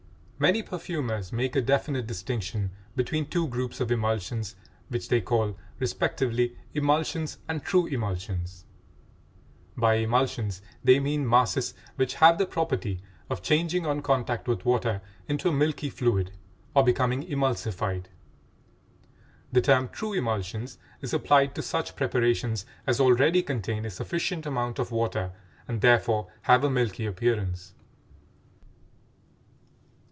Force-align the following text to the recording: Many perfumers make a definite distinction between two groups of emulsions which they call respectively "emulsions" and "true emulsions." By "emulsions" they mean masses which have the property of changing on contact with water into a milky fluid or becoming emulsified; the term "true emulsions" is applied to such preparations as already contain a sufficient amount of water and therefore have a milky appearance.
Many 0.41 0.63
perfumers 0.63 1.31
make 1.31 1.55
a 1.55 1.61
definite 1.61 2.07
distinction 2.07 2.71
between 2.95 3.27
two 3.29 3.47
groups 3.47 3.79
of 3.79 3.91
emulsions 3.91 4.55
which 4.89 5.07
they 5.07 5.21
call 5.21 5.55
respectively 5.77 6.57
"emulsions" 6.73 7.37
and 7.47 7.61
"true 7.61 7.85
emulsions." 7.85 8.65
By 9.77 9.97
"emulsions" 9.97 10.63
they 10.83 10.99
mean 10.99 11.29
masses 11.29 11.75
which 11.95 12.15
have 12.15 12.39
the 12.39 12.47
property 12.47 13.03
of 13.29 13.43
changing 13.43 13.85
on 13.85 14.01
contact 14.01 14.47
with 14.47 14.65
water 14.65 15.01
into 15.27 15.49
a 15.49 15.53
milky 15.53 15.91
fluid 15.91 16.31
or 16.73 16.83
becoming 16.83 17.21
emulsified; 17.27 18.05
the 19.51 19.61
term 19.61 19.89
"true 19.89 20.13
emulsions" 20.13 20.79
is 21.01 21.13
applied 21.13 21.53
to 21.53 21.61
such 21.61 21.95
preparations 21.95 22.65
as 22.87 22.99
already 22.99 23.43
contain 23.43 23.85
a 23.85 23.91
sufficient 23.91 24.47
amount 24.47 24.79
of 24.79 24.89
water 24.91 25.33
and 25.67 25.81
therefore 25.81 26.29
have 26.41 26.63
a 26.63 26.69
milky 26.71 27.05
appearance. 27.05 27.75